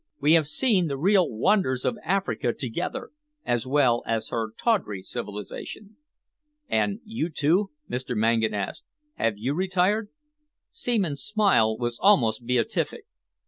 We 0.19 0.33
have 0.33 0.47
seen 0.47 0.87
the 0.87 0.97
real 0.97 1.29
wonders 1.29 1.85
of 1.85 1.99
Africa 2.03 2.53
together, 2.53 3.11
as 3.45 3.67
well 3.67 4.01
as 4.07 4.29
her 4.29 4.51
tawdry 4.57 5.03
civilisation." 5.03 5.97
"And 6.67 7.01
you, 7.05 7.29
too," 7.29 7.69
Mr. 7.87 8.15
Mangan 8.17 8.55
asked, 8.55 8.85
"have 9.17 9.37
you 9.37 9.53
retired?" 9.53 10.09
Seaman's 10.71 11.21
smile 11.21 11.77
was 11.77 11.99
almost 12.01 12.47
beatific. 12.47 13.05